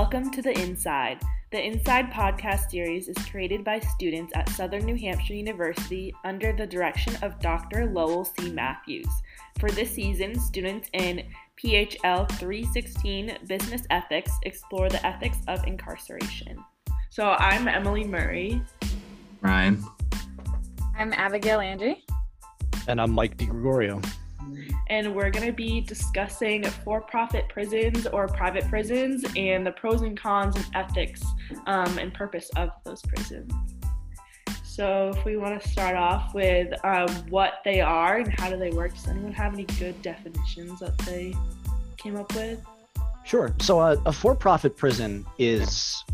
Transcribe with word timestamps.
Welcome 0.00 0.30
to 0.30 0.42
The 0.42 0.56
Inside. 0.60 1.20
The 1.50 1.60
Inside 1.60 2.12
podcast 2.12 2.70
series 2.70 3.08
is 3.08 3.16
created 3.26 3.64
by 3.64 3.80
students 3.80 4.32
at 4.36 4.48
Southern 4.50 4.84
New 4.84 4.94
Hampshire 4.94 5.34
University 5.34 6.14
under 6.24 6.52
the 6.52 6.68
direction 6.68 7.16
of 7.20 7.40
Dr. 7.40 7.86
Lowell 7.86 8.24
C. 8.24 8.52
Matthews. 8.52 9.08
For 9.58 9.72
this 9.72 9.90
season, 9.90 10.38
students 10.38 10.88
in 10.92 11.24
PHL 11.60 12.30
316 12.38 13.38
Business 13.48 13.82
Ethics 13.90 14.30
explore 14.44 14.88
the 14.88 15.04
ethics 15.04 15.38
of 15.48 15.66
incarceration. 15.66 16.64
So 17.10 17.30
I'm 17.30 17.66
Emily 17.66 18.04
Murray. 18.04 18.62
Ryan. 19.40 19.82
I'm 20.96 21.12
Abigail 21.12 21.58
Landry. 21.58 22.04
And 22.86 23.00
I'm 23.00 23.10
Mike 23.10 23.36
DeGregorio. 23.36 24.00
And 24.90 25.14
we're 25.14 25.30
going 25.30 25.46
to 25.46 25.52
be 25.52 25.80
discussing 25.80 26.64
for 26.64 27.00
profit 27.00 27.48
prisons 27.48 28.06
or 28.06 28.26
private 28.26 28.66
prisons 28.68 29.24
and 29.36 29.66
the 29.66 29.72
pros 29.72 30.02
and 30.02 30.18
cons 30.18 30.56
and 30.56 30.64
ethics 30.74 31.22
um, 31.66 31.98
and 31.98 32.12
purpose 32.14 32.50
of 32.56 32.70
those 32.84 33.02
prisons. 33.02 33.52
So, 34.62 35.12
if 35.14 35.24
we 35.24 35.36
want 35.36 35.60
to 35.60 35.68
start 35.68 35.96
off 35.96 36.32
with 36.34 36.72
um, 36.84 37.08
what 37.30 37.54
they 37.64 37.80
are 37.80 38.18
and 38.18 38.32
how 38.38 38.48
do 38.48 38.56
they 38.56 38.70
work, 38.70 38.94
does 38.94 39.08
anyone 39.08 39.32
have 39.32 39.52
any 39.52 39.64
good 39.64 40.00
definitions 40.02 40.78
that 40.78 40.96
they 40.98 41.34
came 41.96 42.16
up 42.16 42.32
with? 42.34 42.64
Sure. 43.24 43.52
So, 43.60 43.80
uh, 43.80 43.96
a 44.06 44.12
for 44.12 44.36
profit 44.36 44.76
prison 44.76 45.26
is 45.36 46.04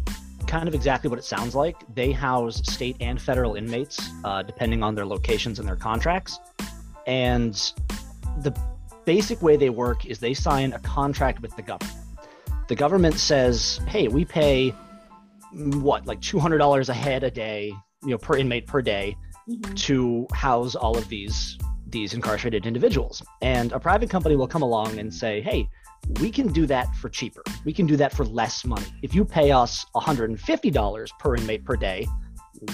kind 0.46 0.66
of 0.66 0.74
exactly 0.74 1.10
what 1.10 1.18
it 1.18 1.24
sounds 1.24 1.54
like. 1.54 1.76
They 1.94 2.10
house 2.10 2.62
state 2.64 2.96
and 3.00 3.20
federal 3.20 3.54
inmates, 3.54 4.00
uh, 4.24 4.42
depending 4.42 4.82
on 4.82 4.94
their 4.94 5.06
locations 5.06 5.58
and 5.58 5.68
their 5.68 5.76
contracts. 5.76 6.38
And 7.06 7.54
the 8.42 8.56
basic 9.04 9.42
way 9.42 9.56
they 9.56 9.70
work 9.70 10.06
is 10.06 10.18
they 10.18 10.34
sign 10.34 10.72
a 10.72 10.78
contract 10.80 11.40
with 11.40 11.54
the 11.56 11.62
government. 11.62 11.98
The 12.68 12.74
government 12.74 13.18
says, 13.18 13.80
"Hey, 13.86 14.08
we 14.08 14.24
pay 14.24 14.74
mm, 15.54 15.74
what 15.82 16.06
like 16.06 16.20
two 16.20 16.38
hundred 16.38 16.58
dollars 16.58 16.88
a 16.88 16.94
head 16.94 17.22
a 17.24 17.30
day, 17.30 17.72
you 18.02 18.10
know, 18.10 18.18
per 18.18 18.36
inmate 18.36 18.66
per 18.66 18.80
day, 18.80 19.16
mm-hmm. 19.48 19.74
to 19.74 20.26
house 20.32 20.74
all 20.74 20.96
of 20.96 21.08
these 21.08 21.58
these 21.88 22.14
incarcerated 22.14 22.66
individuals." 22.66 23.22
And 23.42 23.72
a 23.72 23.80
private 23.80 24.10
company 24.10 24.36
will 24.36 24.48
come 24.48 24.62
along 24.62 24.98
and 24.98 25.12
say, 25.12 25.40
"Hey." 25.40 25.68
We 26.20 26.30
can 26.30 26.52
do 26.52 26.66
that 26.66 26.94
for 26.96 27.08
cheaper. 27.08 27.42
We 27.64 27.72
can 27.72 27.86
do 27.86 27.96
that 27.96 28.12
for 28.12 28.26
less 28.26 28.66
money. 28.66 28.84
If 29.00 29.14
you 29.14 29.24
pay 29.24 29.52
us 29.52 29.86
$150 29.94 31.08
per 31.18 31.36
inmate 31.36 31.64
per 31.64 31.76
day, 31.76 32.06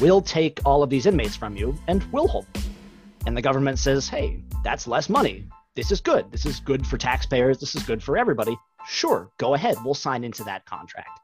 we'll 0.00 0.20
take 0.20 0.58
all 0.64 0.82
of 0.82 0.90
these 0.90 1.06
inmates 1.06 1.36
from 1.36 1.56
you 1.56 1.78
and 1.86 2.02
we'll 2.10 2.26
hold 2.26 2.52
them. 2.52 2.64
And 3.26 3.36
the 3.36 3.42
government 3.42 3.78
says, 3.78 4.08
hey, 4.08 4.42
that's 4.64 4.88
less 4.88 5.08
money. 5.08 5.46
This 5.76 5.92
is 5.92 6.00
good. 6.00 6.32
This 6.32 6.46
is 6.46 6.58
good 6.58 6.84
for 6.84 6.98
taxpayers. 6.98 7.58
This 7.58 7.76
is 7.76 7.84
good 7.84 8.02
for 8.02 8.18
everybody. 8.18 8.58
Sure, 8.88 9.30
go 9.38 9.54
ahead. 9.54 9.76
We'll 9.84 9.94
sign 9.94 10.24
into 10.24 10.42
that 10.44 10.66
contract. 10.66 11.20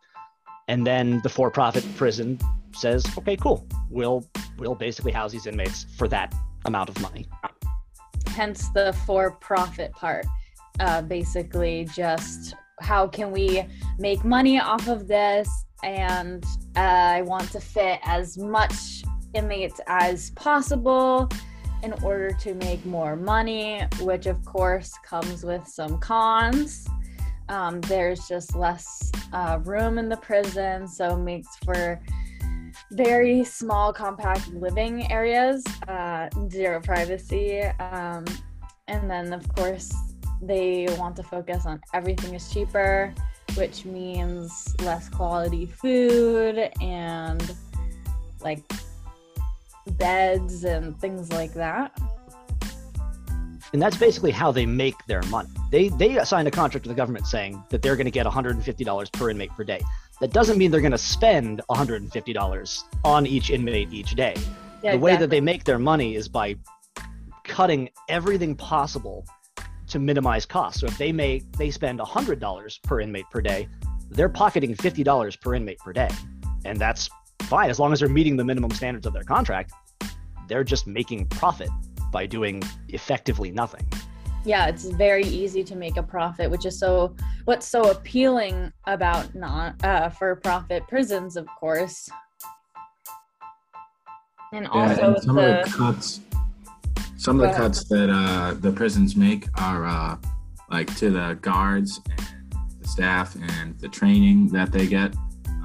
And 0.68 0.86
then 0.86 1.20
the 1.22 1.28
for-profit 1.28 1.84
prison 1.96 2.38
says, 2.72 3.04
okay, 3.18 3.36
cool. 3.36 3.66
We'll 3.90 4.24
we'll 4.58 4.76
basically 4.76 5.10
house 5.10 5.32
these 5.32 5.46
inmates 5.46 5.86
for 5.96 6.06
that 6.08 6.32
amount 6.64 6.90
of 6.90 7.00
money. 7.00 7.26
Hence 8.28 8.68
the 8.68 8.92
for-profit 9.04 9.90
part. 9.92 10.26
Uh, 10.78 11.02
basically, 11.02 11.88
just 11.92 12.54
how 12.80 13.08
can 13.08 13.32
we 13.32 13.64
make 13.98 14.24
money 14.24 14.60
off 14.60 14.86
of 14.86 15.08
this? 15.08 15.48
And 15.82 16.44
uh, 16.76 16.80
I 16.80 17.22
want 17.22 17.50
to 17.52 17.60
fit 17.60 17.98
as 18.04 18.38
much 18.38 19.02
inmates 19.34 19.80
as 19.88 20.30
possible 20.30 21.28
in 21.86 21.92
order 22.02 22.32
to 22.32 22.52
make 22.54 22.84
more 22.84 23.14
money, 23.14 23.80
which 24.00 24.26
of 24.26 24.44
course 24.44 24.92
comes 25.04 25.44
with 25.44 25.64
some 25.68 25.98
cons. 25.98 26.88
Um, 27.48 27.80
there's 27.82 28.26
just 28.26 28.56
less 28.56 29.12
uh, 29.32 29.60
room 29.62 29.96
in 29.98 30.08
the 30.08 30.16
prison, 30.16 30.88
so 30.88 31.16
makes 31.16 31.56
for 31.64 32.00
very 32.90 33.44
small, 33.44 33.92
compact 33.92 34.52
living 34.52 35.10
areas, 35.12 35.64
uh, 35.86 36.28
zero 36.50 36.80
privacy. 36.80 37.60
Um, 37.78 38.24
and 38.88 39.08
then, 39.08 39.32
of 39.32 39.48
course, 39.54 39.94
they 40.42 40.88
want 40.98 41.14
to 41.16 41.22
focus 41.22 41.66
on 41.66 41.80
everything 41.94 42.34
is 42.34 42.52
cheaper, 42.52 43.14
which 43.54 43.84
means 43.84 44.74
less 44.82 45.08
quality 45.08 45.66
food 45.66 46.68
and 46.80 47.54
like 48.40 48.64
beds 49.98 50.64
and 50.64 50.98
things 51.00 51.32
like 51.32 51.54
that. 51.54 51.98
And 53.72 53.82
that's 53.82 53.96
basically 53.96 54.30
how 54.30 54.52
they 54.52 54.64
make 54.64 54.94
their 55.06 55.22
money. 55.24 55.48
They 55.70 55.88
they 55.88 56.22
signed 56.24 56.48
a 56.48 56.50
contract 56.50 56.86
with 56.86 56.94
the 56.94 57.00
government 57.00 57.26
saying 57.26 57.62
that 57.70 57.82
they're 57.82 57.96
going 57.96 58.06
to 58.06 58.10
get 58.10 58.26
$150 58.26 59.12
per 59.12 59.30
inmate 59.30 59.50
per 59.50 59.64
day. 59.64 59.80
That 60.20 60.32
doesn't 60.32 60.56
mean 60.56 60.70
they're 60.70 60.80
going 60.80 60.92
to 60.92 60.98
spend 60.98 61.60
$150 61.68 62.84
on 63.04 63.26
each 63.26 63.50
inmate 63.50 63.92
each 63.92 64.14
day. 64.14 64.34
Yeah, 64.82 64.92
the 64.92 64.98
way 64.98 65.12
exactly. 65.12 65.26
that 65.26 65.30
they 65.30 65.40
make 65.40 65.64
their 65.64 65.78
money 65.78 66.14
is 66.14 66.28
by 66.28 66.56
cutting 67.44 67.90
everything 68.08 68.54
possible 68.54 69.26
to 69.88 69.98
minimize 69.98 70.46
costs. 70.46 70.80
So 70.80 70.86
if 70.86 70.96
they 70.98 71.12
make 71.12 71.50
they 71.52 71.70
spend 71.70 71.98
$100 71.98 72.82
per 72.82 73.00
inmate 73.00 73.26
per 73.30 73.40
day, 73.40 73.68
they're 74.10 74.28
pocketing 74.28 74.74
$50 74.74 75.40
per 75.40 75.54
inmate 75.54 75.78
per 75.78 75.92
day. 75.92 76.10
And 76.64 76.78
that's 76.78 77.10
fine 77.42 77.70
as 77.70 77.78
long 77.78 77.92
as 77.92 78.00
they're 78.00 78.08
meeting 78.08 78.36
the 78.36 78.44
minimum 78.44 78.70
standards 78.70 79.06
of 79.06 79.12
their 79.12 79.24
contract. 79.24 79.72
They're 80.48 80.64
just 80.64 80.86
making 80.86 81.26
profit 81.26 81.70
by 82.12 82.26
doing 82.26 82.62
effectively 82.88 83.50
nothing. 83.50 83.86
Yeah, 84.44 84.66
it's 84.66 84.84
very 84.84 85.24
easy 85.24 85.64
to 85.64 85.74
make 85.74 85.96
a 85.96 86.02
profit, 86.02 86.50
which 86.50 86.66
is 86.66 86.78
so 86.78 87.16
what's 87.46 87.66
so 87.66 87.90
appealing 87.90 88.72
about 88.86 89.34
not 89.34 89.82
uh, 89.84 90.08
for-profit 90.08 90.86
prisons, 90.86 91.36
of 91.36 91.46
course. 91.58 92.08
And 94.52 94.68
also 94.68 95.00
yeah, 95.00 95.06
and 95.06 95.22
some 95.22 95.36
the, 95.36 95.60
of 95.60 95.66
the 95.66 95.76
cuts, 95.76 96.20
some 97.16 97.40
of 97.40 97.50
the 97.50 97.56
cuts 97.56 97.84
that 97.88 98.08
uh, 98.08 98.54
the 98.54 98.70
prisons 98.70 99.16
make 99.16 99.48
are 99.60 99.84
uh, 99.84 100.16
like 100.70 100.94
to 100.98 101.10
the 101.10 101.36
guards 101.42 102.00
and 102.16 102.54
the 102.80 102.86
staff 102.86 103.36
and 103.58 103.76
the 103.80 103.88
training 103.88 104.48
that 104.48 104.70
they 104.70 104.86
get 104.86 105.12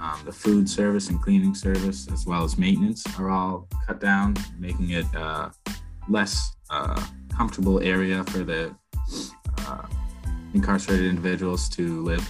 um, 0.02 0.20
the 0.26 0.32
food 0.32 0.68
service 0.68 1.10
and 1.10 1.22
cleaning 1.22 1.54
service, 1.54 2.08
as 2.12 2.26
well 2.26 2.44
as 2.44 2.58
maintenance, 2.58 3.06
are 3.20 3.30
all 3.30 3.68
cut 3.86 4.00
down, 4.00 4.36
making 4.58 4.92
it 4.92 5.06
a 5.14 5.20
uh, 5.20 5.52
less 6.10 6.56
uh, 6.70 7.06
comfortable 7.36 7.80
area 7.82 8.24
for 8.26 8.40
the 8.40 8.76
uh, 9.60 9.86
incarcerated 10.54 11.06
individuals 11.06 11.70
to 11.70 12.02
live. 12.04 12.28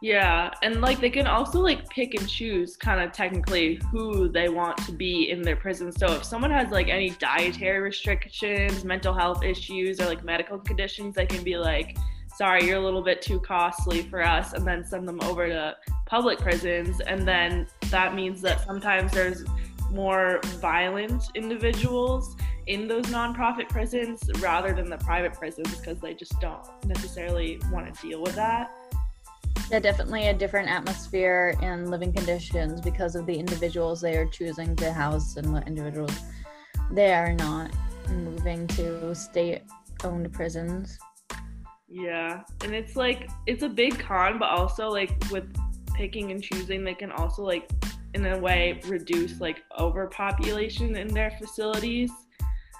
Yeah, 0.00 0.50
and 0.62 0.80
like 0.80 1.00
they 1.00 1.10
can 1.10 1.26
also 1.26 1.60
like 1.60 1.88
pick 1.90 2.14
and 2.14 2.28
choose 2.28 2.76
kind 2.76 3.00
of 3.00 3.12
technically 3.12 3.80
who 3.90 4.28
they 4.28 4.48
want 4.48 4.76
to 4.86 4.92
be 4.92 5.30
in 5.30 5.42
their 5.42 5.56
prison. 5.56 5.90
So 5.90 6.06
if 6.12 6.24
someone 6.24 6.52
has 6.52 6.70
like 6.70 6.88
any 6.88 7.10
dietary 7.10 7.80
restrictions, 7.80 8.84
mental 8.84 9.12
health 9.12 9.42
issues, 9.42 10.00
or 10.00 10.06
like 10.06 10.24
medical 10.24 10.58
conditions, 10.58 11.16
they 11.16 11.26
can 11.26 11.42
be 11.42 11.58
like, 11.58 11.96
sorry, 12.38 12.64
you're 12.64 12.78
a 12.78 12.84
little 12.84 13.02
bit 13.02 13.20
too 13.20 13.40
costly 13.40 14.02
for 14.02 14.22
us, 14.22 14.52
and 14.52 14.64
then 14.64 14.84
send 14.84 15.08
them 15.08 15.20
over 15.22 15.48
to 15.48 15.76
public 16.06 16.38
prisons. 16.38 17.00
And 17.00 17.26
then 17.26 17.66
that 17.90 18.14
means 18.14 18.40
that 18.42 18.64
sometimes 18.64 19.10
there's 19.10 19.44
more 19.90 20.40
violent 20.60 21.24
individuals 21.34 22.36
in 22.68 22.86
those 22.86 23.06
nonprofit 23.06 23.68
prisons 23.68 24.22
rather 24.38 24.72
than 24.72 24.88
the 24.88 24.98
private 24.98 25.32
prisons 25.32 25.74
because 25.76 25.98
they 25.98 26.14
just 26.14 26.40
don't 26.40 26.64
necessarily 26.84 27.60
want 27.72 27.92
to 27.92 28.00
deal 28.06 28.22
with 28.22 28.36
that. 28.36 28.70
Yeah, 29.68 29.80
definitely 29.80 30.28
a 30.28 30.34
different 30.34 30.68
atmosphere 30.68 31.56
and 31.60 31.90
living 31.90 32.12
conditions 32.12 32.80
because 32.80 33.16
of 33.16 33.26
the 33.26 33.34
individuals 33.34 34.00
they 34.00 34.16
are 34.16 34.26
choosing 34.26 34.76
to 34.76 34.92
house 34.92 35.36
and 35.36 35.52
what 35.52 35.66
individuals 35.66 36.16
they 36.92 37.12
are 37.12 37.34
not 37.34 37.70
moving 38.08 38.66
to 38.68 39.14
state 39.14 39.62
owned 40.04 40.32
prisons. 40.32 40.98
Yeah, 41.88 42.42
and 42.62 42.74
it's 42.74 42.96
like 42.96 43.28
it's 43.46 43.62
a 43.62 43.68
big 43.68 43.98
con, 43.98 44.38
but 44.38 44.50
also 44.50 44.88
like 44.88 45.10
with 45.30 45.50
picking 45.94 46.30
and 46.30 46.42
choosing, 46.42 46.84
they 46.84 46.94
can 46.94 47.10
also 47.12 47.42
like 47.42 47.70
in 48.14 48.24
a 48.26 48.38
way 48.38 48.80
reduce 48.86 49.40
like 49.40 49.62
overpopulation 49.78 50.96
in 50.96 51.08
their 51.08 51.30
facilities 51.38 52.10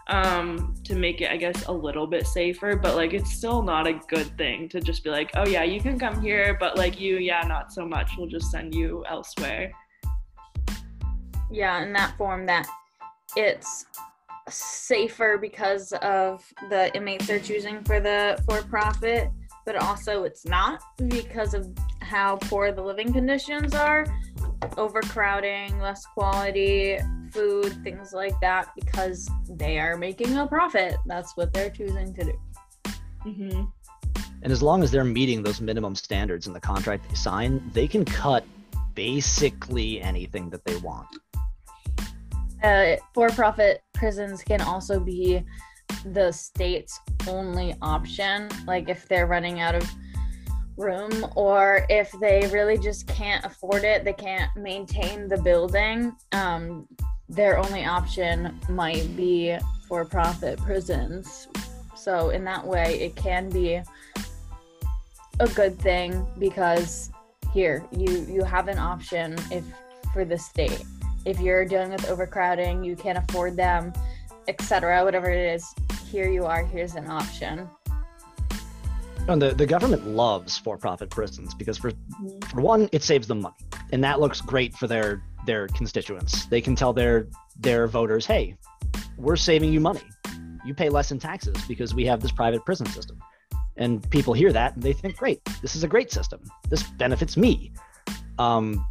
um, 0.09 0.75
to 0.85 0.95
make 0.95 1.21
it, 1.21 1.31
I 1.31 1.37
guess, 1.37 1.67
a 1.67 1.73
little 1.73 2.07
bit 2.07 2.27
safer. 2.27 2.77
But 2.77 2.97
like, 2.97 3.13
it's 3.13 3.33
still 3.33 3.63
not 3.63 3.87
a 3.87 3.95
good 4.09 4.37
thing 4.37 4.69
to 4.71 4.81
just 4.81 5.05
be 5.05 5.11
like, 5.11 5.31
oh 5.37 5.47
yeah, 5.47 5.63
you 5.63 5.81
can 5.81 5.99
come 5.99 6.21
here, 6.21 6.57
but 6.59 6.77
like 6.77 7.01
you, 7.01 7.17
yeah, 7.17 7.43
not 7.47 7.73
so 7.73 7.87
much. 7.87 8.13
We'll 8.17 8.29
just 8.29 8.51
send 8.51 8.75
you 8.75 9.05
elsewhere. 9.09 9.73
Yeah, 11.51 11.83
in 11.83 11.93
that 11.95 12.17
form, 12.17 12.47
that 12.47 12.67
it's 13.37 13.87
safer 14.51 15.39
because 15.39 15.93
of 16.03 16.45
the 16.71 16.95
inmates 16.95 17.27
they're 17.27 17.41
choosing 17.41 17.83
for 17.85 18.01
the 18.01 18.43
for 18.47 18.63
profit, 18.63 19.31
but 19.67 19.77
also 19.77 20.25
it's 20.25 20.45
not 20.45 20.83
because 21.09 21.55
of 21.55 21.69
how 22.01 22.37
poor 22.37 22.73
the 22.73 22.83
living 22.83 23.13
conditions 23.13 23.75
are 23.75 24.07
overcrowding, 24.77 25.79
less 25.79 26.05
quality 26.07 26.99
food, 27.31 27.73
things 27.85 28.13
like 28.13 28.39
that, 28.41 28.71
because 28.75 29.29
they 29.49 29.79
are 29.79 29.97
making 29.97 30.37
a 30.39 30.47
profit. 30.47 30.97
That's 31.07 31.37
what 31.37 31.53
they're 31.53 31.71
choosing 31.71 32.15
to 32.15 32.25
do. 32.25 32.39
Mm-hmm. 33.27 33.65
And 34.43 34.53
as 34.53 34.63
long 34.63 34.83
as 34.83 34.91
they're 34.91 35.05
meeting 35.05 35.43
those 35.43 35.61
minimum 35.61 35.95
standards 35.95 36.47
in 36.47 36.53
the 36.53 36.61
contract 36.61 37.09
they 37.09 37.15
sign, 37.15 37.71
they 37.73 37.89
can 37.89 38.05
cut 38.05 38.45
basically 38.95 40.01
anything 40.01 40.51
that 40.51 40.65
they 40.65 40.77
want. 40.77 41.09
Uh, 42.63 42.97
for-profit 43.15 43.83
prisons 43.95 44.43
can 44.43 44.61
also 44.61 44.99
be 44.99 45.45
the 46.07 46.33
state's 46.33 46.99
only 47.27 47.75
option. 47.83 48.49
Like 48.67 48.89
if 48.89 49.09
they're 49.09 49.27
running 49.27 49.61
out 49.61 49.75
of 49.75 49.89
room 50.77 51.27
or 51.35 51.87
if 51.89 52.13
they 52.21 52.49
really 52.53 52.79
just 52.79 53.07
can't 53.07 53.45
afford 53.45 53.85
it, 53.85 54.05
they 54.05 54.13
can't 54.13 54.51
maintain 54.57 55.29
the 55.29 55.41
building. 55.43 56.15
Um, 56.33 56.87
their 57.29 57.59
only 57.59 57.85
option 57.85 58.59
might 58.69 59.17
be 59.17 59.57
for-profit 59.87 60.59
prisons. 60.61 61.49
So 61.95 62.31
in 62.31 62.45
that 62.45 62.65
way, 62.67 63.01
it 63.01 63.17
can 63.17 63.51
be 63.51 63.83
a 65.41 65.49
good 65.49 65.79
thing 65.79 66.27
because 66.39 67.11
here 67.53 67.85
you 67.93 68.27
you 68.29 68.45
have 68.45 68.69
an 68.69 68.79
option 68.79 69.37
if 69.51 69.65
for 70.13 70.25
the 70.25 70.37
state 70.37 70.85
if 71.29 71.41
you're 71.41 71.65
dealing 71.65 71.91
with 71.91 72.09
overcrowding 72.09 72.83
you 72.83 72.97
can't 72.97 73.19
afford 73.19 73.57
them 73.57 73.93
etc 74.49 75.05
whatever 75.05 75.31
it 75.31 75.55
is 75.55 75.75
here 76.11 76.29
you 76.29 76.45
are 76.47 76.65
here's 76.65 76.95
an 76.95 77.09
option. 77.11 77.69
And 79.29 79.43
the, 79.43 79.53
the 79.53 79.67
government 79.67 80.07
loves 80.07 80.57
for-profit 80.57 81.11
prisons 81.11 81.55
because 81.55 81.77
for 81.77 81.93
for 82.49 82.63
one 82.63 82.89
it 82.93 83.03
saves 83.03 83.27
them 83.29 83.43
money 83.43 83.57
and 83.93 84.03
that 84.03 84.21
looks 84.21 84.41
great 84.41 84.75
for 84.75 84.87
their 84.87 85.23
their 85.45 85.69
constituents. 85.69 86.47
They 86.47 86.63
can 86.63 86.75
tell 86.75 86.93
their 86.95 87.29
their 87.61 87.87
voters 87.87 88.25
hey 88.25 88.57
we're 89.19 89.37
saving 89.37 89.73
you 89.73 89.81
money. 89.81 90.03
You 90.65 90.73
pay 90.75 90.89
less 90.89 91.13
in 91.13 91.19
taxes 91.19 91.57
because 91.67 91.95
we 91.95 92.07
have 92.07 92.21
this 92.21 92.33
private 92.33 92.65
prison 92.65 92.87
system. 92.87 93.21
And 93.77 94.09
people 94.11 94.33
hear 94.33 94.53
that 94.53 94.75
and 94.75 94.83
they 94.83 94.95
think 94.95 95.17
great 95.17 95.45
this 95.61 95.77
is 95.77 95.85
a 95.85 95.89
great 95.89 96.11
system. 96.11 96.41
This 96.71 96.85
benefits 96.85 97.37
me. 97.37 97.73
Um, 98.39 98.87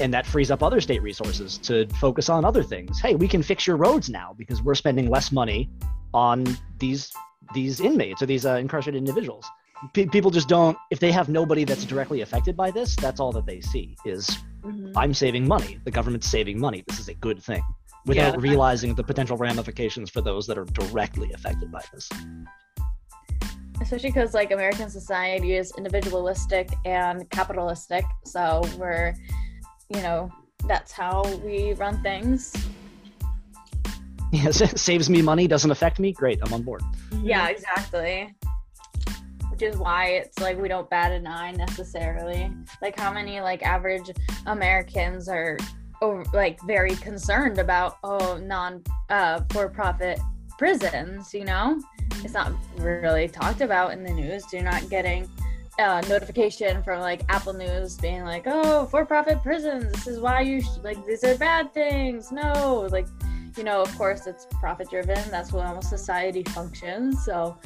and 0.00 0.12
that 0.12 0.26
frees 0.26 0.50
up 0.50 0.62
other 0.62 0.80
state 0.80 1.02
resources 1.02 1.58
to 1.58 1.86
focus 2.00 2.28
on 2.28 2.44
other 2.44 2.62
things. 2.62 3.00
Hey 3.00 3.14
we 3.14 3.28
can 3.28 3.42
fix 3.42 3.66
your 3.66 3.76
roads 3.76 4.08
now 4.08 4.34
because 4.36 4.62
we're 4.62 4.74
spending 4.74 5.08
less 5.08 5.32
money 5.32 5.70
on 6.12 6.44
these 6.78 7.12
these 7.54 7.80
inmates 7.80 8.22
or 8.22 8.26
these 8.26 8.46
uh, 8.46 8.54
incarcerated 8.54 8.98
individuals. 8.98 9.46
P- 9.92 10.06
people 10.06 10.30
just 10.30 10.48
don't 10.48 10.76
if 10.90 10.98
they 10.98 11.12
have 11.12 11.28
nobody 11.28 11.64
that's 11.64 11.84
directly 11.84 12.20
affected 12.22 12.56
by 12.56 12.70
this 12.70 12.96
that's 12.96 13.20
all 13.20 13.32
that 13.32 13.44
they 13.46 13.60
see 13.60 13.96
is 14.04 14.26
Mhm. 14.64 14.92
i'm 14.96 15.12
saving 15.12 15.46
money. 15.46 15.78
The 15.84 15.90
government's 15.90 16.26
saving 16.26 16.58
money. 16.58 16.82
This 16.88 16.98
is 16.98 17.08
a 17.08 17.14
good 17.14 17.42
thing 17.42 17.62
without 18.06 18.34
Yeah. 18.34 18.40
realizing 18.40 18.94
the 18.94 19.04
potential 19.04 19.36
ramifications 19.36 20.08
for 20.10 20.22
those 20.22 20.46
that 20.46 20.56
are 20.56 20.64
directly 20.64 21.32
affected 21.34 21.70
by 21.70 21.82
this. 21.92 22.08
Especially 23.80 24.08
because 24.10 24.32
like 24.34 24.52
american 24.52 24.88
society 24.88 25.54
is 25.56 25.72
individualistic 25.76 26.70
and 26.86 27.28
capitalistic. 27.30 28.04
So 28.24 28.62
we're 28.78 29.14
you 29.88 30.00
know 30.02 30.30
that's 30.66 30.92
how 30.92 31.22
we 31.44 31.74
run 31.74 32.02
things. 32.02 32.54
Yes 34.32 34.60
it 34.60 34.78
saves 34.78 35.10
me 35.10 35.22
money 35.22 35.46
doesn't 35.46 35.70
affect 35.70 35.98
me. 35.98 36.12
Great 36.12 36.38
i'm 36.42 36.52
on 36.52 36.62
board. 36.62 36.82
Yeah 37.22 37.48
exactly. 37.48 38.34
Which 39.50 39.62
is 39.62 39.76
why 39.76 40.06
it's 40.06 40.38
like 40.40 40.60
we 40.60 40.68
don't 40.68 40.88
bat 40.90 41.12
an 41.12 41.26
eye 41.26 41.52
necessarily. 41.52 42.50
Like 42.82 42.98
how 42.98 43.12
many 43.12 43.40
like 43.40 43.62
average 43.62 44.10
americans 44.46 45.28
are 45.28 45.56
over, 46.02 46.24
like 46.32 46.60
very 46.62 46.96
concerned 46.96 47.58
about 47.58 47.98
oh 48.02 48.38
non 48.38 48.82
uh 49.10 49.40
for 49.52 49.68
profit 49.68 50.18
prisons 50.58 51.34
you 51.34 51.44
know? 51.44 51.80
It's 52.22 52.34
not 52.34 52.52
really 52.78 53.28
talked 53.28 53.60
about 53.60 53.92
in 53.92 54.02
the 54.02 54.12
news. 54.12 54.50
You're 54.52 54.62
not 54.62 54.88
getting 54.88 55.28
uh, 55.78 56.00
notification 56.08 56.82
from 56.82 57.00
like 57.00 57.22
apple 57.28 57.52
news 57.52 57.96
being 57.96 58.24
like 58.24 58.44
oh 58.46 58.86
for 58.86 59.04
profit 59.04 59.42
prisons 59.42 59.90
this 59.92 60.06
is 60.06 60.20
why 60.20 60.40
you 60.40 60.60
sh- 60.60 60.66
like 60.82 61.04
these 61.04 61.24
are 61.24 61.36
bad 61.36 61.72
things 61.74 62.30
no 62.30 62.86
like 62.92 63.08
you 63.56 63.64
know 63.64 63.82
of 63.82 63.98
course 63.98 64.26
it's 64.26 64.46
profit 64.60 64.88
driven 64.88 65.18
that's 65.30 65.52
what 65.52 65.66
almost 65.66 65.88
society 65.88 66.44
functions 66.44 67.24
so 67.24 67.56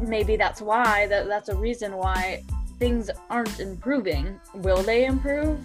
maybe 0.00 0.36
that's 0.36 0.60
why 0.60 1.06
that 1.06 1.26
that's 1.26 1.48
a 1.48 1.56
reason 1.56 1.96
why 1.96 2.42
things 2.78 3.10
aren't 3.30 3.60
improving. 3.60 4.40
Will 4.54 4.82
they 4.82 5.04
improve? 5.04 5.56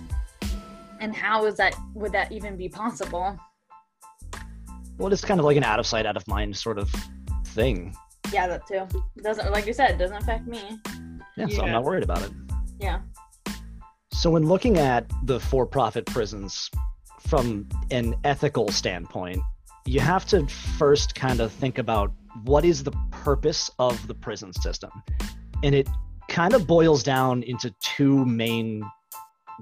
And 1.00 1.16
how 1.16 1.45
is 1.45 1.56
that 1.57 1.75
would 1.95 2.12
that 2.12 2.31
even 2.31 2.56
be 2.56 2.69
possible? 2.69 3.38
Well 4.98 5.12
it's 5.12 5.25
kind 5.25 5.40
of 5.40 5.45
like 5.45 5.57
an 5.57 5.63
out 5.63 5.80
of 5.80 5.88
sight 5.88 6.06
out 6.06 6.18
of 6.18 6.28
mind 6.28 6.56
sort 6.56 6.78
of 6.78 6.92
thing. 7.45 7.95
Yeah 8.31 8.48
that 8.48 8.68
too. 8.68 8.88
Doesn't 9.24 9.51
like 9.51 9.66
you 9.66 9.74
said 9.74 9.98
doesn't 9.98 10.18
affect 10.18 10.48
me 10.48 10.80
yeah, 11.38 11.48
so 11.48 11.63
i'm 11.63 11.72
not 11.72 11.84
worried 11.84 12.04
about 12.04 12.22
it 12.22 12.31
yeah 12.80 13.01
So, 14.18 14.31
when 14.31 14.48
looking 14.48 14.80
at 14.80 15.06
the 15.25 15.39
for 15.39 15.68
profit 15.68 16.07
prisons 16.07 16.72
from 17.19 17.69
an 17.92 18.16
ethical 18.24 18.69
standpoint, 18.69 19.39
you 19.86 20.00
have 20.00 20.25
to 20.28 20.48
first 20.48 21.13
kind 21.13 21.39
of 21.39 21.51
think 21.51 21.78
about 21.78 22.12
what 22.44 22.66
is 22.66 22.84
the 22.84 22.94
purpose 23.12 23.69
of 23.78 24.07
the 24.07 24.16
prison 24.16 24.54
system. 24.54 24.89
And 25.62 25.75
it 25.75 25.88
kind 26.30 26.56
of 26.56 26.66
boils 26.66 27.04
down 27.04 27.44
into 27.44 27.72
two 27.80 28.25
main 28.25 28.83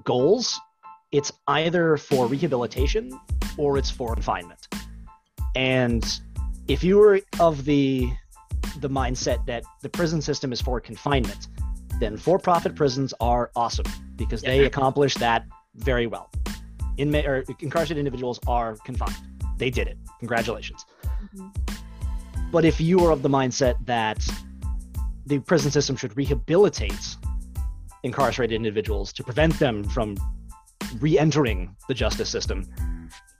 goals 0.04 0.58
it's 1.12 1.32
either 1.46 1.96
for 1.98 2.26
rehabilitation 2.26 3.12
or 3.58 3.78
it's 3.78 3.90
for 3.90 4.14
confinement. 4.14 4.68
And 5.54 6.04
if 6.66 6.82
you 6.82 6.96
were 6.96 7.20
of 7.40 7.64
the 7.64 8.10
the 8.80 8.90
mindset 8.90 9.46
that 9.46 9.64
the 9.82 9.88
prison 9.88 10.20
system 10.20 10.52
is 10.52 10.60
for 10.60 10.80
confinement, 10.80 11.48
then 12.00 12.16
for-profit 12.16 12.74
prisons 12.74 13.14
are 13.20 13.50
awesome 13.56 13.86
because 14.16 14.42
they 14.42 14.60
Yeah. 14.60 14.66
accomplish 14.66 15.14
that 15.14 15.46
very 15.74 16.06
well. 16.06 16.30
Inmate 16.96 17.26
or 17.26 17.44
incarcerated 17.60 17.98
individuals 17.98 18.40
are 18.46 18.76
confined. 18.84 19.16
They 19.58 19.70
did 19.70 19.88
it. 19.88 19.98
Congratulations. 20.18 20.84
Mm-hmm. 21.04 21.48
But 22.50 22.64
if 22.64 22.80
you 22.80 23.00
are 23.04 23.10
of 23.10 23.22
the 23.22 23.28
mindset 23.28 23.74
that 23.86 24.26
the 25.26 25.38
prison 25.40 25.70
system 25.70 25.96
should 25.96 26.16
rehabilitate 26.16 27.16
incarcerated 28.04 28.54
individuals 28.54 29.12
to 29.14 29.24
prevent 29.24 29.58
them 29.58 29.82
from 29.84 30.16
re-entering 31.00 31.74
the 31.88 31.94
justice 31.94 32.28
system, 32.28 32.64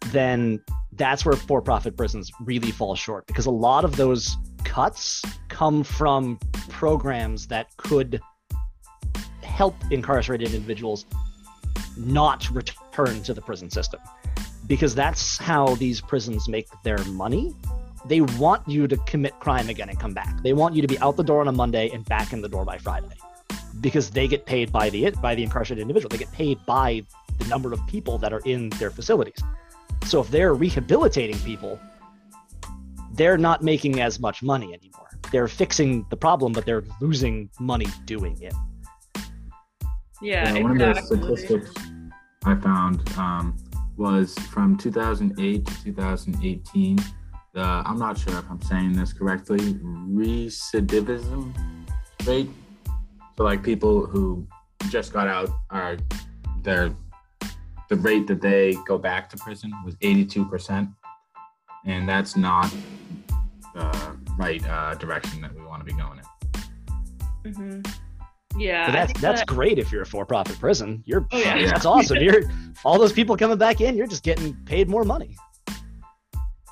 then 0.06 0.61
that's 0.93 1.25
where 1.25 1.37
for-profit 1.37 1.97
prisons 1.97 2.31
really 2.41 2.70
fall 2.70 2.94
short 2.94 3.26
because 3.26 3.47
a 3.47 3.50
lot 3.50 3.85
of 3.85 3.97
those 3.97 4.37
cuts 4.64 5.23
come 5.49 5.85
from 5.85 6.38
programs 6.69 7.46
that 7.46 7.69
could 7.77 8.20
help 9.56 9.75
incarcerated 9.91 10.53
individuals 10.53 11.06
not 11.96 12.48
return 12.51 13.22
to 13.22 13.32
the 13.32 13.41
prison 13.41 13.70
system. 13.70 14.01
Because 14.67 14.94
that's 14.94 15.39
how 15.39 15.77
these 15.77 16.01
prisons 16.01 16.46
make 16.46 16.69
their 16.82 17.03
money. 17.05 17.55
They 18.05 18.20
want 18.20 18.69
you 18.69 18.86
to 18.86 18.96
commit 18.98 19.32
crime 19.41 19.70
again 19.70 19.89
and 19.89 19.98
come 19.98 20.13
back. 20.13 20.43
They 20.43 20.53
want 20.53 20.77
you 20.77 20.82
to 20.82 20.89
be 20.89 20.98
out 20.98 21.17
the 21.17 21.25
door 21.25 21.41
on 21.41 21.48
a 21.48 21.53
monday 21.53 21.89
and 21.89 22.05
back 22.05 22.34
in 22.34 22.43
the 22.43 22.48
door 22.48 22.65
by 22.65 22.77
friday. 22.77 23.08
Because 23.81 24.10
they 24.10 24.29
get 24.29 24.44
paid 24.44 24.70
by 24.70 24.91
the 24.91 25.10
by 25.22 25.34
the 25.34 25.43
incarcerated 25.43 25.82
individual. 25.82 26.10
They 26.10 26.19
get 26.19 26.32
paid 26.32 26.58
by 26.67 27.03
the 27.39 27.46
number 27.46 27.72
of 27.72 27.81
people 27.86 28.19
that 28.19 28.32
are 28.32 28.43
in 28.44 28.69
their 28.70 28.91
facilities. 28.91 29.41
So 30.05 30.20
if 30.20 30.29
they're 30.31 30.55
rehabilitating 30.55 31.39
people 31.41 31.81
they're 33.13 33.39
not 33.39 33.63
making 33.63 34.01
as 34.03 34.20
much 34.20 34.43
money 34.43 34.75
anymore. 34.75 35.08
They're 35.32 35.48
fixing 35.48 36.05
the 36.10 36.17
problem 36.17 36.53
but 36.53 36.67
they're 36.67 36.84
losing 37.01 37.48
money 37.58 37.86
doing 38.05 38.36
it 38.43 38.55
Yeah, 40.23 40.55
Yeah, 40.55 40.63
one 40.63 40.73
of 40.73 40.79
the 40.79 40.94
statistics 40.94 41.73
I 42.44 42.55
found 42.55 43.06
um, 43.19 43.56
was 43.96 44.35
from 44.51 44.77
2008 44.77 45.67
to 45.67 45.85
2018. 45.85 46.99
The 47.55 47.63
I'm 47.63 47.99
not 47.99 48.19
sure 48.19 48.39
if 48.39 48.51
I'm 48.51 48.61
saying 48.63 48.93
this 48.93 49.13
correctly. 49.13 49.58
Recidivism 49.58 51.53
rate. 52.27 52.51
So 53.37 53.44
like 53.44 53.63
people 53.63 54.06
who 54.06 54.46
just 54.91 55.13
got 55.13 55.29
out 55.29 55.51
are 55.70 55.96
their 56.63 56.94
the 57.89 57.96
rate 57.96 58.27
that 58.27 58.41
they 58.41 58.77
go 58.87 58.99
back 58.99 59.31
to 59.31 59.37
prison 59.37 59.73
was 59.85 59.96
82 60.01 60.44
percent, 60.46 60.89
and 61.85 62.08
that's 62.08 62.37
not 62.37 62.73
the 63.75 64.17
right 64.39 64.67
uh, 64.69 64.94
direction 64.94 65.41
that 65.43 65.55
we 65.55 65.63
want 65.63 65.81
to 65.81 65.85
be 65.85 65.99
going 66.01 66.20
in. 67.44 67.55
hmm 67.55 68.06
Yeah, 68.58 68.86
But 68.86 68.94
I 68.96 69.06
that's 69.06 69.20
that's 69.20 69.41
that- 69.41 69.46
great 69.48 69.79
if 69.79 69.93
you're 69.93 70.03
a 70.03 70.06
for-profit 70.06 70.58
prison. 70.58 71.03
You're 71.06 71.27
Oh, 71.32 71.39
yeah. 71.39 71.67
that's 71.67 71.84
awesome. 71.84 72.19
You're 72.19 72.43
all 72.84 72.98
those 72.98 73.13
people 73.13 73.36
coming 73.36 73.58
back 73.58 73.81
in. 73.81 73.96
You're 73.96 74.06
just 74.06 74.22
getting 74.22 74.55
paid 74.65 74.89
more 74.89 75.05
money. 75.05 75.36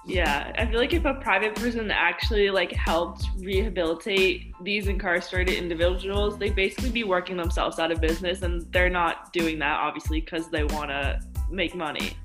Yeah, 0.07 0.53
I 0.59 0.67
feel 0.67 0.79
like 0.79 0.93
if 0.93 1.07
a 1.07 1.15
private 1.15 1.55
prison 1.55 1.91
actually 1.91 2.51
like 2.51 2.73
helped 2.73 3.25
rehabilitate 3.39 4.53
these 4.63 4.87
incarcerated 4.87 5.55
individuals, 5.55 6.37
they'd 6.37 6.55
basically 6.55 6.91
be 6.91 7.05
working 7.05 7.39
themselves 7.39 7.79
out 7.79 7.91
of 7.91 8.03
business, 8.03 8.43
and 8.43 8.71
they're 8.71 8.91
not 8.91 9.33
doing 9.33 9.59
that 9.61 9.81
obviously 9.81 10.21
because 10.21 10.51
they 10.51 10.65
want 10.65 10.91
to 10.91 11.19
make 11.51 11.75
money, 11.75 12.19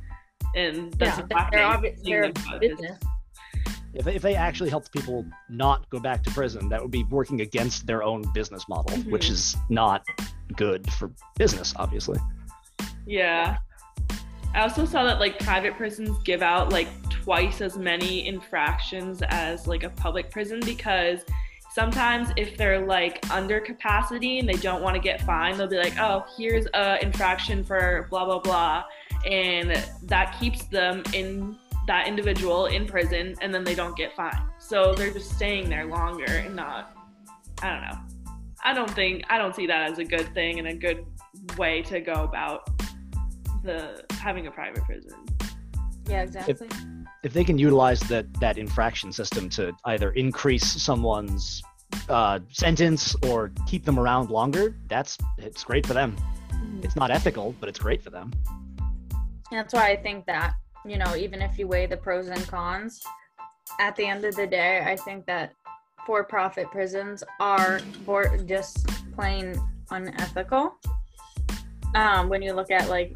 and 0.56 0.92
that's 0.96 1.20
yeah 1.20 1.24
a 1.24 1.28
they're, 1.52 1.60
that 1.62 1.80
obvi- 1.80 1.96
you're 2.04 2.22
they're 2.24 2.32
seeing 2.36 2.36
them 2.36 2.44
a 2.48 2.50
out 2.50 2.56
of 2.56 2.62
business 2.62 3.00
If, 3.94 4.08
if 4.08 4.22
they 4.22 4.36
actually 4.36 4.70
helped 4.70 4.92
people 4.92 5.26
not 5.50 5.90
go 5.90 6.00
back 6.00 6.24
to 6.24 6.32
prison, 6.32 6.70
that 6.70 6.82
would 6.82 6.92
be 6.92 7.04
working 7.06 7.42
against 7.42 7.88
their 7.88 8.04
own 8.04 8.24
business 8.34 8.68
model, 8.70 8.96
Mhm. 8.98 9.10
which 9.12 9.30
is 9.30 9.58
not 9.70 10.04
good 10.56 10.92
for 10.94 11.12
business, 11.38 11.74
obviously. 11.76 12.20
Yeah. 13.06 13.58
I 14.54 14.62
also 14.62 14.86
saw 14.86 15.04
that 15.04 15.20
like 15.20 15.40
private 15.40 15.76
prisons 15.76 16.18
give 16.24 16.42
out 16.42 16.72
like 16.72 16.88
twice 17.10 17.62
as 17.62 17.78
many 17.78 18.28
infractions 18.28 19.22
as 19.30 19.68
like 19.68 19.84
a 19.84 19.90
public 19.90 20.32
prison 20.32 20.60
because 20.66 21.20
sometimes 21.72 22.30
if 22.36 22.58
they're 22.58 22.86
like 22.86 23.24
under 23.32 23.60
capacity 23.60 24.40
and 24.40 24.50
they 24.50 24.54
don't 24.54 24.82
want 24.82 24.96
to 24.96 25.02
get 25.02 25.22
fined, 25.22 25.60
they'll 25.60 25.68
be 25.68 25.78
like, 25.78 25.98
oh, 26.00 26.26
here's 26.36 26.66
a 26.74 26.98
infraction 27.04 27.64
for 27.64 28.08
blah 28.10 28.26
blah 28.26 28.40
blah, 28.40 28.84
and 29.26 29.84
that 30.04 30.36
keeps 30.40 30.64
them 30.66 31.04
in 31.14 31.56
that 31.90 32.08
individual 32.08 32.68
in 32.68 32.86
prison, 32.86 33.36
and 33.42 33.52
then 33.52 33.64
they 33.64 33.74
don't 33.74 33.98
get 33.98 34.16
fined. 34.16 34.38
So 34.60 34.94
they're 34.94 35.12
just 35.12 35.32
staying 35.32 35.70
there 35.70 35.86
longer 35.86 36.32
and 36.32 36.56
not. 36.56 36.96
I 37.64 37.70
don't 37.72 37.82
know. 37.82 38.00
I 38.64 38.74
don't 38.76 38.92
think 38.92 39.24
I 39.28 39.40
don't 39.40 39.56
see 39.56 39.66
that 39.66 39.90
as 39.90 39.98
a 39.98 40.04
good 40.04 40.32
thing 40.36 40.60
and 40.60 40.68
a 40.68 40.76
good 40.76 41.04
way 41.58 41.82
to 41.84 42.00
go 42.00 42.14
about 42.14 42.70
the 43.64 44.04
having 44.12 44.46
a 44.46 44.52
private 44.52 44.84
prison. 44.84 45.18
Yeah, 46.08 46.22
exactly. 46.22 46.68
if 47.24 47.34
they 47.34 47.44
can 47.44 47.58
utilize 47.58 48.02
that 48.02 48.32
that 48.40 48.60
infraction 48.60 49.12
system 49.12 49.50
to 49.50 49.74
either 49.86 50.12
increase 50.12 50.66
someone's 50.80 51.64
uh, 52.08 52.40
sentence 52.50 53.16
or 53.24 53.52
keep 53.66 53.84
them 53.84 53.98
around 53.98 54.30
longer, 54.30 54.76
that's 54.90 55.18
it's 55.40 55.64
great 55.64 55.88
for 55.88 55.96
them. 55.96 56.16
It's 56.84 56.96
not 56.96 57.10
ethical, 57.10 57.56
but 57.60 57.68
it's 57.68 57.80
great 57.80 58.04
for 58.04 58.12
them. 58.12 58.32
That's 59.50 59.74
why 59.74 59.90
I 59.90 59.96
think 59.96 60.28
that, 60.28 60.54
you 60.86 60.98
know, 60.98 61.16
even 61.16 61.42
if 61.42 61.58
you 61.58 61.68
weigh 61.68 61.86
the 61.86 61.98
pros 61.98 62.28
and 62.28 62.48
cons, 62.48 63.02
at 63.80 63.96
the 63.96 64.06
end 64.06 64.26
of 64.26 64.36
the 64.36 64.48
day, 64.48 64.84
I 64.86 64.96
think 64.96 65.26
that 65.26 65.54
for 66.06 66.24
profit 66.24 66.72
prisons 66.72 67.24
are 67.40 67.80
just 68.46 68.88
plain 69.14 69.56
unethical. 69.92 70.76
Um, 71.96 72.30
when 72.30 72.42
you 72.42 72.54
look 72.54 72.72
at 72.72 72.90
like 72.90 73.14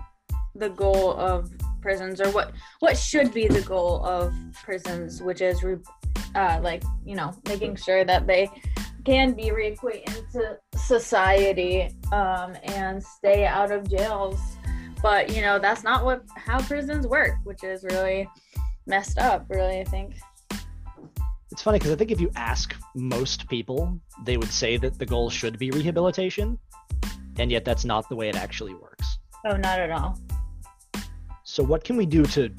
the 0.55 0.69
goal 0.69 1.13
of 1.13 1.51
prisons 1.81 2.21
or 2.21 2.29
what 2.31 2.53
what 2.79 2.97
should 2.97 3.33
be 3.33 3.47
the 3.47 3.61
goal 3.61 4.05
of 4.05 4.33
prisons, 4.63 5.21
which 5.21 5.41
is 5.41 5.63
re- 5.63 5.77
uh, 6.35 6.59
like, 6.63 6.83
you 7.05 7.15
know, 7.15 7.33
making 7.47 7.75
sure 7.75 8.03
that 8.05 8.25
they 8.25 8.49
can 9.05 9.33
be 9.33 9.49
reequate 9.49 10.03
into 10.07 10.57
society 10.77 11.95
um, 12.11 12.55
and 12.63 13.03
stay 13.03 13.45
out 13.45 13.71
of 13.71 13.89
jails 13.89 14.39
but 15.03 15.29
you 15.35 15.41
know 15.41 15.59
that's 15.59 15.83
not 15.83 16.03
what 16.03 16.23
how 16.35 16.59
prisons 16.61 17.05
work 17.05 17.35
which 17.43 17.63
is 17.63 17.83
really 17.83 18.27
messed 18.87 19.19
up 19.19 19.45
really 19.49 19.79
i 19.79 19.83
think 19.83 20.15
It's 21.51 21.61
funny 21.61 21.77
because 21.77 21.91
I 21.91 21.95
think 21.95 22.09
if 22.09 22.19
you 22.19 22.31
ask 22.35 22.73
most 22.95 23.47
people, 23.47 23.81
they 24.25 24.37
would 24.41 24.49
say 24.49 24.71
that 24.83 24.97
the 24.97 25.05
goal 25.05 25.29
should 25.29 25.59
be 25.59 25.69
rehabilitation, 25.69 26.57
and 27.37 27.51
yet 27.55 27.63
that's 27.63 27.85
not 27.85 28.09
the 28.09 28.15
way 28.15 28.27
it 28.33 28.35
actually 28.45 28.73
works. 28.73 29.05
oh 29.45 29.55
not 29.67 29.77
at 29.85 29.91
all 29.91 30.17
So 31.43 31.61
what 31.71 31.83
can 31.83 31.95
we 32.01 32.07
do 32.17 32.25
to 32.37 32.49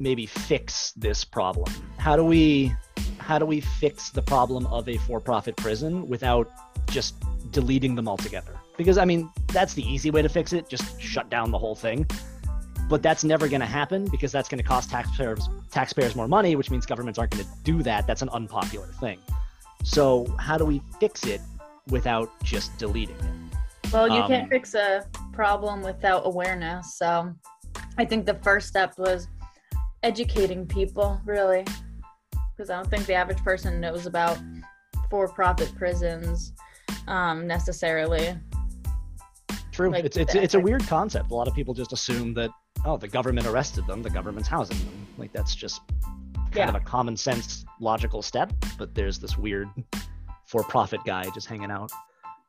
maybe 0.00 0.26
fix 0.26 0.90
this 0.96 1.22
problem? 1.24 1.70
How 2.06 2.16
do 2.16 2.24
we 2.24 2.74
how 3.28 3.38
do 3.38 3.46
we 3.46 3.60
fix 3.82 4.10
the 4.10 4.24
problem 4.34 4.66
of 4.66 4.88
a 4.88 4.96
for-profit 5.06 5.54
prison 5.56 5.92
without 6.14 6.50
just 6.90 7.14
deleting 7.52 7.94
them 7.94 8.08
altogether? 8.08 8.54
Because 8.76 8.98
I 8.98 9.04
mean, 9.04 9.30
that's 9.48 9.74
the 9.74 9.82
easy 9.82 10.10
way 10.10 10.22
to 10.22 10.28
fix 10.28 10.52
it, 10.52 10.68
just 10.68 11.00
shut 11.00 11.30
down 11.30 11.50
the 11.50 11.58
whole 11.58 11.74
thing. 11.74 12.06
But 12.88 13.02
that's 13.02 13.24
never 13.24 13.48
going 13.48 13.60
to 13.60 13.66
happen 13.66 14.06
because 14.10 14.30
that's 14.30 14.48
going 14.48 14.58
to 14.58 14.64
cost 14.64 14.90
taxpayers 14.90 15.48
taxpayers 15.70 16.14
more 16.14 16.28
money, 16.28 16.54
which 16.54 16.70
means 16.70 16.84
governments 16.84 17.18
aren't 17.18 17.32
going 17.32 17.44
to 17.44 17.50
do 17.62 17.82
that. 17.82 18.06
That's 18.06 18.22
an 18.22 18.28
unpopular 18.30 18.88
thing. 19.00 19.18
So, 19.84 20.26
how 20.38 20.58
do 20.58 20.64
we 20.64 20.82
fix 21.00 21.24
it 21.24 21.40
without 21.88 22.30
just 22.42 22.76
deleting 22.78 23.16
it? 23.16 23.54
well 23.94 24.08
you 24.08 24.20
Um, 24.20 24.28
can't 24.28 24.50
fix 24.50 24.74
a 24.74 25.06
problem 25.32 25.80
without 25.82 26.26
awareness 26.26 26.96
so 26.96 27.32
i 27.96 28.04
think 28.04 28.26
the 28.26 28.34
first 28.42 28.66
step 28.66 28.98
was 28.98 29.28
educating 30.02 30.66
people 30.66 31.20
really 31.24 31.64
because 32.50 32.70
i 32.70 32.74
don't 32.74 32.90
think 32.90 33.06
the 33.06 33.14
average 33.14 33.42
person 33.44 33.80
knows 33.80 34.06
about 34.06 34.36
for-profit 35.10 35.72
prisons 35.76 36.52
um, 37.06 37.46
necessarily 37.46 38.34
True. 39.74 39.90
like, 39.90 40.04
it's 40.04 40.16
it's 40.16 40.34
it's 40.34 40.54
a 40.54 40.60
weird 40.60 40.86
concept. 40.86 41.30
A 41.30 41.34
lot 41.34 41.48
of 41.48 41.54
people 41.54 41.74
just 41.74 41.92
assume 41.92 42.32
that 42.34 42.50
oh, 42.84 42.96
the 42.96 43.08
government 43.08 43.46
arrested 43.46 43.86
them, 43.86 44.02
the 44.02 44.10
government's 44.10 44.48
housing 44.48 44.78
them. 44.78 45.06
Like 45.18 45.32
that's 45.32 45.54
just 45.54 45.80
kind 45.88 46.54
Yeah. 46.54 46.68
of 46.68 46.74
a 46.76 46.80
common 46.80 47.16
sense 47.16 47.64
logical 47.80 48.22
step, 48.22 48.52
but 48.78 48.94
there's 48.94 49.18
this 49.18 49.36
weird 49.36 49.68
for-profit 50.46 51.00
guy 51.04 51.24
just 51.34 51.46
hanging 51.48 51.70
out. 51.70 51.90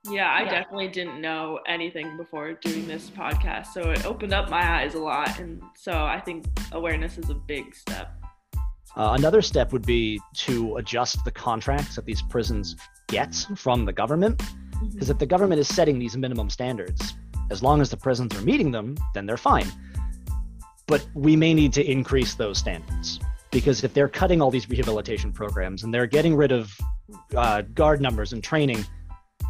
Yeah, 0.07 0.29
I 0.29 0.43
Yeah. 0.43 0.49
definitely 0.51 0.89
didn't 0.89 1.19
know 1.19 1.59
anything 1.67 2.15
before 2.17 2.53
doing 2.53 2.87
this 2.87 3.09
podcast, 3.09 3.67
so 3.67 3.89
it 3.89 4.05
opened 4.05 4.33
up 4.33 4.49
my 4.51 4.81
eyes 4.81 4.93
a 4.93 4.99
lot, 4.99 5.39
and 5.39 5.63
so 5.75 5.91
I 6.05 6.19
think 6.19 6.45
awareness 6.73 7.17
is 7.17 7.29
a 7.31 7.33
big 7.33 7.73
step. 7.73 8.13
Uh, 8.95 9.15
another 9.17 9.41
step 9.41 9.73
would 9.73 9.85
be 9.85 10.21
to 10.35 10.75
adjust 10.77 11.23
the 11.25 11.31
contracts 11.31 11.95
that 11.95 12.05
these 12.05 12.21
prisons 12.21 12.75
get 13.07 13.33
from 13.57 13.83
the 13.85 13.91
government, 13.91 14.41
because 14.93 15.09
if 15.09 15.17
the 15.17 15.25
government 15.25 15.59
is 15.59 15.67
setting 15.67 15.99
these 15.99 16.17
minimum 16.17 16.49
standards, 16.49 17.15
as 17.51 17.61
long 17.61 17.81
as 17.81 17.89
the 17.89 17.97
prisons 17.97 18.35
are 18.35 18.41
meeting 18.41 18.71
them, 18.71 18.95
then 19.13 19.25
they're 19.25 19.37
fine. 19.37 19.67
But 20.87 21.05
we 21.13 21.35
may 21.35 21.53
need 21.53 21.73
to 21.73 21.83
increase 21.83 22.35
those 22.35 22.57
standards 22.57 23.19
because 23.51 23.83
if 23.83 23.93
they're 23.93 24.09
cutting 24.09 24.41
all 24.41 24.51
these 24.51 24.69
rehabilitation 24.69 25.31
programs 25.31 25.83
and 25.83 25.93
they're 25.93 26.07
getting 26.07 26.35
rid 26.35 26.51
of 26.51 26.77
uh, 27.35 27.61
guard 27.73 28.01
numbers 28.01 28.33
and 28.33 28.43
training, 28.43 28.85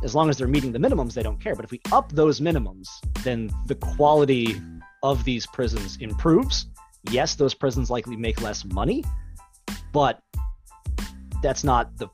as 0.04 0.14
long 0.14 0.30
as 0.30 0.38
they're 0.38 0.48
meeting 0.48 0.72
the 0.72 0.80
minimums, 0.80 1.14
they 1.14 1.24
don't 1.24 1.42
care. 1.42 1.56
But 1.56 1.66
if 1.66 1.72
we 1.72 1.82
up 1.92 2.12
those 2.12 2.40
minimums, 2.40 2.88
then 3.24 3.50
the 3.66 3.76
quality 3.76 4.62
of 5.04 5.24
these 5.24 5.46
prisons 5.48 5.98
improves. 5.98 6.68
Yes, 7.10 7.36
those 7.36 7.54
prisons 7.54 7.90
likely 7.90 8.16
make 8.16 8.42
less 8.42 8.66
money, 8.66 9.04
but 9.92 10.20
that's 11.42 11.64
not 11.64 11.96
the 11.98 12.08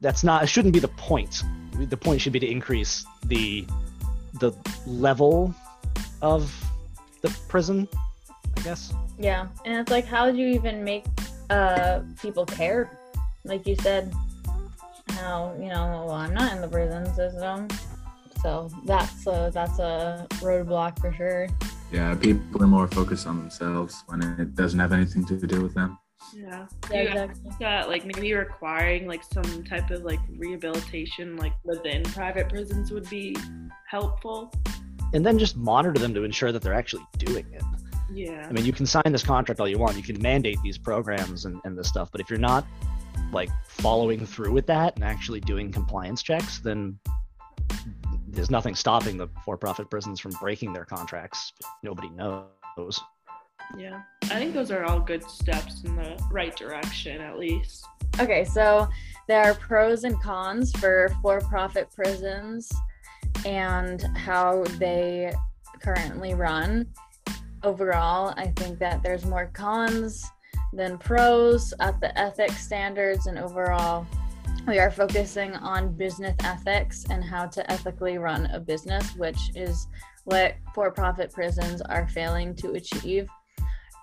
that's 0.00 0.24
not 0.24 0.42
it 0.42 0.46
shouldn't 0.46 0.74
be 0.74 0.80
the 0.80 0.88
point. 0.88 1.42
The 1.86 1.96
point 1.96 2.20
should 2.20 2.32
be 2.32 2.40
to 2.40 2.50
increase 2.50 3.04
the 3.24 3.66
the 4.38 4.52
level 4.86 5.54
of 6.22 6.52
the 7.22 7.30
prison, 7.48 7.88
I 8.56 8.60
guess. 8.62 8.92
Yeah, 9.18 9.48
and 9.64 9.78
it's 9.80 9.90
like, 9.90 10.06
how 10.06 10.30
do 10.30 10.36
you 10.38 10.48
even 10.48 10.84
make 10.84 11.04
uh 11.50 12.00
people 12.20 12.46
care? 12.46 12.98
Like 13.44 13.66
you 13.66 13.76
said, 13.76 14.12
how 15.10 15.54
you 15.58 15.68
know, 15.68 16.04
well, 16.06 16.12
I'm 16.12 16.34
not 16.34 16.52
in 16.52 16.60
the 16.60 16.68
prison 16.68 17.06
system, 17.14 17.68
so 18.42 18.70
that's 18.84 19.26
a 19.26 19.50
that's 19.52 19.78
a 19.78 20.26
roadblock 20.40 20.98
for 21.00 21.12
sure. 21.12 21.48
Yeah, 21.92 22.14
people 22.14 22.62
are 22.62 22.68
more 22.68 22.86
focused 22.86 23.26
on 23.26 23.38
themselves 23.38 24.04
when 24.06 24.22
it 24.22 24.54
doesn't 24.54 24.78
have 24.78 24.92
anything 24.92 25.24
to 25.26 25.34
do 25.46 25.60
with 25.60 25.74
them. 25.74 25.98
Yeah. 26.34 26.66
Yeah, 26.90 27.02
Yeah. 27.02 27.24
exactly. 27.24 27.50
that 27.60 27.88
like 27.88 28.04
maybe 28.04 28.32
requiring 28.34 29.06
like 29.06 29.22
some 29.24 29.64
type 29.64 29.90
of 29.90 30.02
like 30.02 30.20
rehabilitation 30.36 31.36
like 31.36 31.52
within 31.64 32.02
private 32.04 32.48
prisons 32.48 32.90
would 32.90 33.08
be 33.10 33.36
helpful. 33.88 34.52
And 35.12 35.26
then 35.26 35.38
just 35.38 35.56
monitor 35.56 35.98
them 35.98 36.14
to 36.14 36.22
ensure 36.24 36.52
that 36.52 36.62
they're 36.62 36.74
actually 36.74 37.04
doing 37.18 37.46
it. 37.52 37.62
Yeah. 38.12 38.46
I 38.48 38.52
mean, 38.52 38.64
you 38.64 38.72
can 38.72 38.86
sign 38.86 39.10
this 39.10 39.22
contract 39.22 39.60
all 39.60 39.68
you 39.68 39.78
want. 39.78 39.96
You 39.96 40.02
can 40.02 40.20
mandate 40.20 40.58
these 40.62 40.78
programs 40.78 41.44
and, 41.44 41.60
and 41.64 41.76
this 41.76 41.88
stuff, 41.88 42.10
but 42.12 42.20
if 42.20 42.30
you're 42.30 42.38
not 42.38 42.66
like 43.32 43.50
following 43.68 44.24
through 44.26 44.52
with 44.52 44.66
that 44.66 44.94
and 44.96 45.04
actually 45.04 45.40
doing 45.40 45.70
compliance 45.72 46.22
checks, 46.22 46.58
then 46.58 46.98
there's 48.28 48.50
nothing 48.50 48.74
stopping 48.74 49.16
the 49.16 49.28
for-profit 49.44 49.90
prisons 49.90 50.20
from 50.20 50.32
breaking 50.32 50.72
their 50.72 50.84
contracts. 50.84 51.52
Nobody 51.82 52.10
knows. 52.10 53.00
Yeah. 53.78 54.02
I 54.24 54.38
think 54.38 54.54
those 54.54 54.70
are 54.70 54.84
all 54.84 55.00
good 55.00 55.22
steps 55.24 55.82
in 55.84 55.96
the 55.96 56.18
right 56.30 56.54
direction 56.54 57.20
at 57.20 57.38
least. 57.38 57.84
Okay, 58.18 58.44
so 58.44 58.88
there 59.28 59.42
are 59.42 59.54
pros 59.54 60.04
and 60.04 60.20
cons 60.20 60.72
for 60.78 61.10
for-profit 61.22 61.90
prisons 61.92 62.70
and 63.46 64.02
how 64.16 64.64
they 64.78 65.32
currently 65.80 66.34
run. 66.34 66.86
Overall, 67.62 68.34
I 68.36 68.48
think 68.56 68.78
that 68.78 69.02
there's 69.02 69.24
more 69.24 69.50
cons 69.52 70.28
than 70.72 70.98
pros 70.98 71.74
at 71.80 72.00
the 72.00 72.16
ethics 72.18 72.64
standards 72.64 73.26
and 73.26 73.38
overall 73.38 74.06
we 74.66 74.78
are 74.78 74.90
focusing 74.90 75.54
on 75.56 75.92
business 75.94 76.36
ethics 76.44 77.04
and 77.10 77.24
how 77.24 77.46
to 77.46 77.70
ethically 77.70 78.18
run 78.18 78.46
a 78.46 78.60
business, 78.60 79.16
which 79.16 79.50
is 79.54 79.88
what 80.24 80.54
for-profit 80.74 81.32
prisons 81.32 81.80
are 81.82 82.06
failing 82.08 82.54
to 82.56 82.72
achieve. 82.72 83.28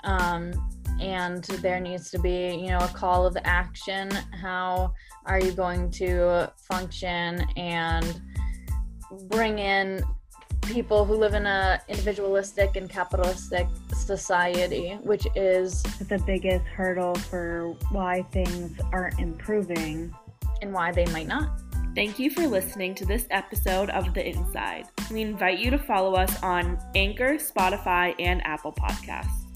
Um, 0.03 0.53
and 0.99 1.43
there 1.61 1.79
needs 1.79 2.09
to 2.09 2.17
be 2.17 2.55
you 2.55 2.69
know 2.69 2.79
a 2.79 2.87
call 2.87 3.27
of 3.27 3.37
action 3.43 4.09
how 4.41 4.91
are 5.27 5.39
you 5.39 5.51
going 5.51 5.91
to 5.91 6.51
function 6.67 7.45
and 7.55 8.19
bring 9.29 9.59
in 9.59 10.03
people 10.63 11.05
who 11.05 11.15
live 11.15 11.33
in 11.33 11.45
a 11.45 11.81
individualistic 11.87 12.75
and 12.75 12.89
capitalistic 12.89 13.67
society, 13.93 14.97
which 15.01 15.25
is 15.35 15.83
the 15.83 16.21
biggest 16.25 16.65
hurdle 16.65 17.15
for 17.15 17.75
why 17.91 18.21
things 18.31 18.77
aren't 18.91 19.19
improving 19.19 20.13
and 20.61 20.73
why 20.73 20.91
they 20.91 21.05
might 21.07 21.27
not. 21.27 21.61
Thank 21.95 22.19
you 22.19 22.29
for 22.29 22.45
listening 22.45 22.93
to 22.95 23.05
this 23.05 23.25
episode 23.31 23.89
of 23.89 24.13
The 24.13 24.27
Inside. 24.27 24.87
We 25.09 25.21
invite 25.21 25.59
you 25.59 25.71
to 25.71 25.79
follow 25.79 26.13
us 26.13 26.43
on 26.43 26.77
Anchor, 26.95 27.35
Spotify, 27.35 28.13
and 28.19 28.45
Apple 28.45 28.73
Podcasts. 28.73 29.46